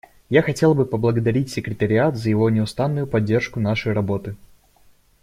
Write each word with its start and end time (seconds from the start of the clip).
Я 0.31 0.41
хотела 0.41 0.73
бы 0.73 0.85
поблагодарить 0.87 1.51
секретариат 1.51 2.15
за 2.17 2.31
его 2.31 2.49
неустанную 2.49 3.05
поддержку 3.05 3.59
нашей 3.59 3.93
работы. 3.93 4.35